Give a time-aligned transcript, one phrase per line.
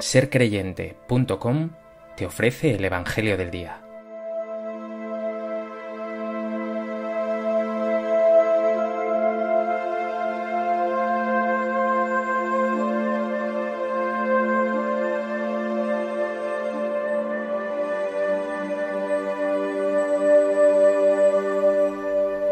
[0.00, 1.70] sercreyente.com
[2.16, 3.82] te ofrece el Evangelio del Día.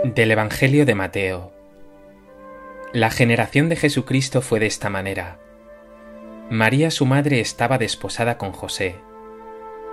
[0.04, 1.52] Del Evangelio de Mateo.
[2.92, 5.45] La generación de Jesucristo fue de esta manera.
[6.50, 9.00] María su madre estaba desposada con José,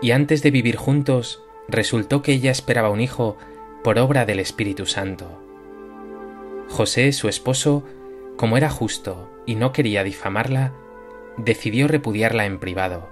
[0.03, 3.38] y antes de vivir juntos resultó que ella esperaba un hijo
[3.84, 5.41] por obra del Espíritu Santo.
[6.70, 7.84] José, su esposo,
[8.38, 10.73] como era justo y no quería difamarla,
[11.38, 13.09] decidió repudiarla en privado.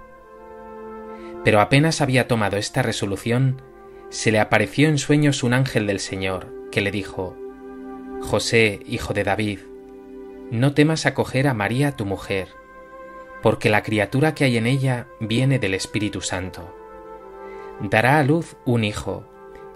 [1.43, 3.63] Pero apenas había tomado esta resolución,
[4.09, 7.35] se le apareció en sueños un ángel del Señor, que le dijo,
[8.21, 9.59] José, hijo de David,
[10.51, 12.60] no temas acoger a María tu mujer,
[13.41, 16.75] porque la criatura que hay en ella viene del Espíritu Santo.
[17.81, 19.25] Dará a luz un hijo,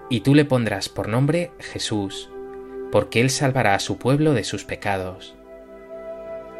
[0.09, 2.29] y tú le pondrás por nombre Jesús,
[2.91, 5.35] porque él salvará a su pueblo de sus pecados.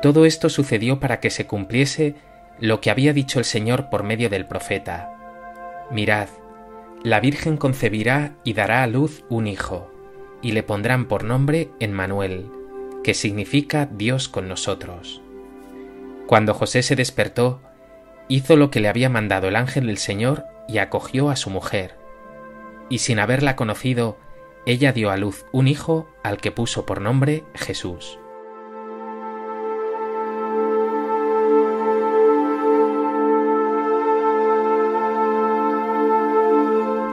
[0.02, 2.16] Todo esto sucedió para que se cumpliese
[2.60, 5.12] lo que había dicho el Señor por medio del profeta.
[5.92, 6.30] Mirad,
[7.04, 9.92] la Virgen concebirá y dará a luz un hijo,
[10.42, 12.50] y le pondrán por nombre Emmanuel,
[13.04, 15.22] que significa Dios con nosotros.
[16.28, 17.62] Cuando José se despertó,
[18.28, 21.96] hizo lo que le había mandado el ángel del Señor y acogió a su mujer.
[22.90, 24.18] Y sin haberla conocido,
[24.66, 28.20] ella dio a luz un hijo al que puso por nombre Jesús.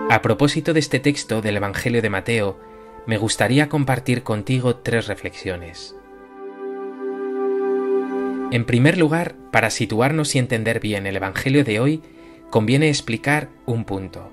[0.08, 2.58] A propósito de este texto del Evangelio de Mateo,
[3.06, 5.96] me gustaría compartir contigo tres reflexiones.
[8.52, 12.02] En primer lugar, para situarnos y entender bien el Evangelio de hoy,
[12.50, 14.30] conviene explicar un punto.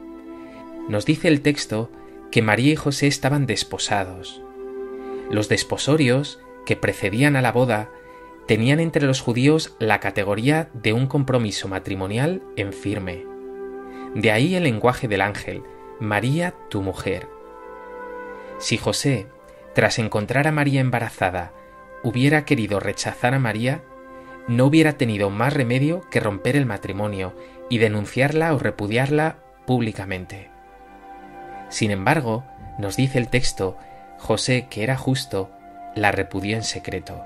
[0.90, 1.90] Nos dice el texto
[2.30, 4.42] que María y José estaban desposados.
[5.32, 7.92] Los desposorios, que precedían a la boda,
[8.46, 13.26] tenían entre los judíos la categoría de un compromiso matrimonial en firme.
[14.16, 15.64] De ahí el lenguaje del ángel,
[16.02, 17.30] María tu mujer.
[18.58, 19.28] Si José,
[19.74, 21.54] tras encontrar a María embarazada,
[22.04, 23.82] hubiera querido rechazar a María,
[24.50, 27.36] no hubiera tenido más remedio que romper el matrimonio
[27.70, 29.38] y denunciarla o repudiarla
[29.68, 30.50] públicamente.
[31.70, 32.44] Sin embargo,
[32.80, 33.78] nos dice el texto,
[34.18, 35.52] José, que era justo,
[35.96, 37.24] la repudió en secreto.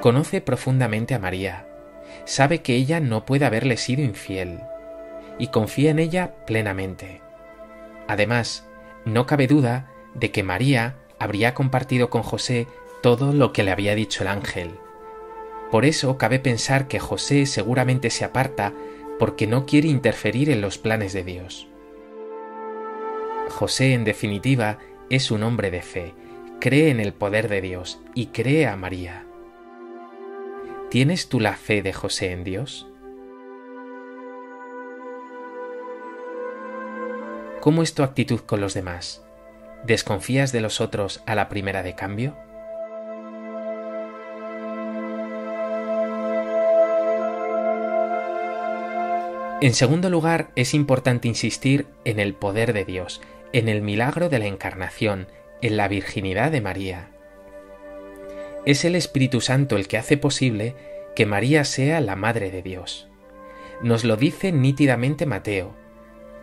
[0.00, 1.66] Conoce profundamente a María,
[2.24, 4.60] sabe que ella no puede haberle sido infiel,
[5.38, 7.20] y confía en ella plenamente.
[8.06, 8.64] Además,
[9.04, 12.68] no cabe duda de que María habría compartido con José
[13.02, 14.78] todo lo que le había dicho el ángel,
[15.70, 18.72] por eso cabe pensar que José seguramente se aparta
[19.18, 21.68] porque no quiere interferir en los planes de Dios.
[23.48, 24.78] José, en definitiva,
[25.10, 26.14] es un hombre de fe,
[26.60, 29.24] cree en el poder de Dios y cree a María.
[30.90, 32.86] ¿Tienes tú la fe de José en Dios?
[37.60, 39.24] ¿Cómo es tu actitud con los demás?
[39.84, 42.36] ¿Desconfías de los otros a la primera de cambio?
[49.62, 53.22] En segundo lugar, es importante insistir en el poder de Dios,
[53.54, 55.28] en el milagro de la encarnación,
[55.62, 57.08] en la virginidad de María.
[58.66, 60.74] Es el Espíritu Santo el que hace posible
[61.14, 63.08] que María sea la Madre de Dios.
[63.80, 65.74] Nos lo dice nítidamente Mateo.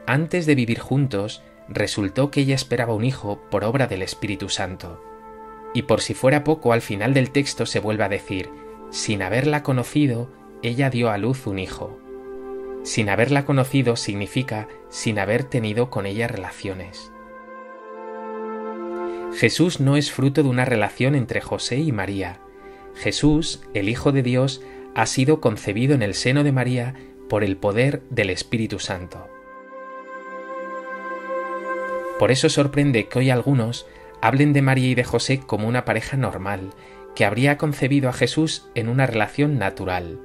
[0.07, 5.03] Antes de vivir juntos, resultó que ella esperaba un hijo por obra del Espíritu Santo.
[5.75, 8.49] Y por si fuera poco, al final del texto se vuelve a decir,
[8.89, 10.31] sin haberla conocido,
[10.63, 12.02] ella dio a luz un hijo.
[12.83, 17.11] Sin haberla conocido significa sin haber tenido con ella relaciones.
[19.35, 22.39] Jesús no es fruto de una relación entre José y María.
[22.95, 24.61] Jesús, el Hijo de Dios,
[24.95, 26.93] ha sido concebido en el seno de María
[27.29, 29.27] por el poder del Espíritu Santo.
[32.19, 33.87] Por eso sorprende que hoy algunos
[34.21, 36.69] hablen de María y de José como una pareja normal,
[37.15, 40.19] que habría concebido a Jesús en una relación natural.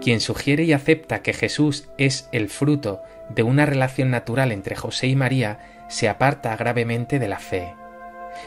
[0.00, 5.08] Quien sugiere y acepta que Jesús es el fruto de una relación natural entre José
[5.08, 5.58] y María
[5.88, 7.74] se aparta gravemente de la fe.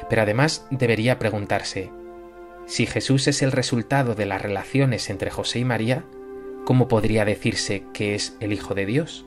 [0.10, 1.92] Pero además debería preguntarse,
[2.66, 6.06] si Jesús es el resultado de las relaciones entre José y María,
[6.66, 9.26] ¿cómo podría decirse que es el Hijo de Dios?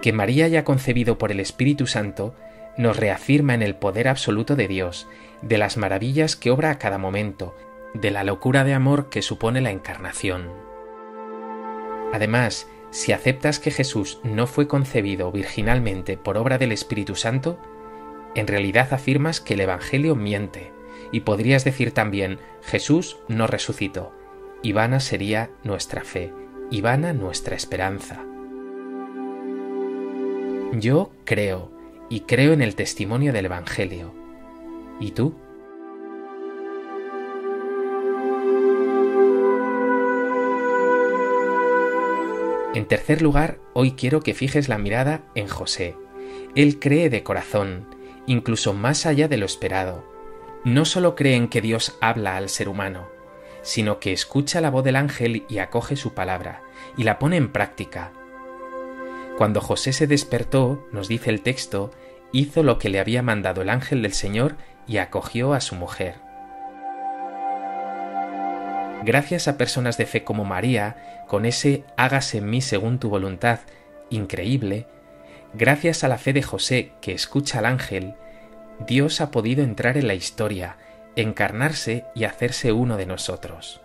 [0.00, 2.34] Que María haya concebido por el Espíritu Santo
[2.76, 5.08] nos reafirma en el poder absoluto de Dios,
[5.42, 7.54] de las maravillas que obra a cada momento,
[7.94, 10.50] de la locura de amor que supone la encarnación.
[12.12, 17.58] Además, si aceptas que Jesús no fue concebido virginalmente por obra del Espíritu Santo,
[18.34, 20.72] en realidad afirmas que el Evangelio miente,
[21.10, 24.12] y podrías decir también Jesús no resucitó,
[24.62, 26.32] y vana sería nuestra fe,
[26.70, 28.24] y vana nuestra esperanza.
[30.72, 31.70] Yo creo,
[32.08, 34.14] y creo en el testimonio del Evangelio.
[35.00, 35.34] ¿Y tú?
[42.74, 45.94] En tercer lugar, hoy quiero que fijes la mirada en José.
[46.54, 47.86] Él cree de corazón,
[48.26, 50.04] incluso más allá de lo esperado.
[50.64, 53.08] No solo cree en que Dios habla al ser humano,
[53.60, 56.62] sino que escucha la voz del ángel y acoge su palabra,
[56.96, 58.12] y la pone en práctica.
[59.36, 61.90] Cuando José se despertó, nos dice el texto,
[62.32, 66.31] hizo lo que le había mandado el ángel del Señor y acogió a su mujer.
[69.04, 73.60] Gracias a personas de fe como María, con ese hágase en mí según tu voluntad
[74.10, 74.86] increíble,
[75.54, 78.14] gracias a la fe de José que escucha al ángel,
[78.86, 80.76] Dios ha podido entrar en la historia,
[81.16, 83.80] encarnarse y hacerse uno de nosotros.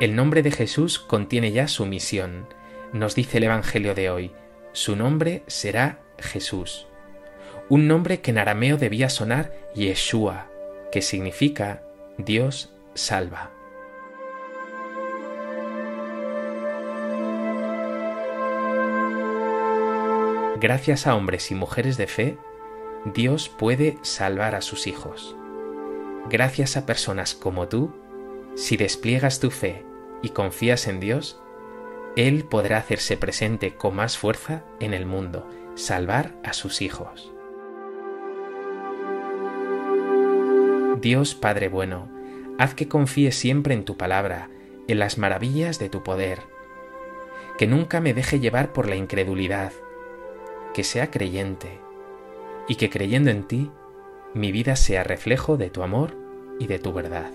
[0.00, 2.48] El nombre de Jesús contiene ya su misión,
[2.92, 4.32] nos dice el Evangelio de hoy,
[4.72, 6.86] su nombre será Jesús,
[7.68, 10.46] un nombre que en arameo debía sonar Yeshua,
[10.92, 11.82] que significa
[12.16, 13.55] Dios salva.
[20.60, 22.38] Gracias a hombres y mujeres de fe,
[23.04, 25.36] Dios puede salvar a sus hijos.
[26.28, 27.94] Gracias a personas como tú,
[28.56, 29.84] si despliegas tu fe
[30.22, 31.40] y confías en Dios,
[32.16, 37.32] Él podrá hacerse presente con más fuerza en el mundo, salvar a sus hijos.
[41.00, 42.08] Dios Padre bueno,
[42.58, 44.48] haz que confíe siempre en tu palabra,
[44.88, 46.40] en las maravillas de tu poder,
[47.58, 49.72] que nunca me deje llevar por la incredulidad,
[50.76, 51.80] que sea creyente
[52.68, 53.70] y que creyendo en ti,
[54.34, 56.14] mi vida sea reflejo de tu amor
[56.60, 57.32] y de tu verdad.